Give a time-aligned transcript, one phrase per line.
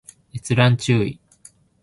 [0.33, 1.19] 閲覧注意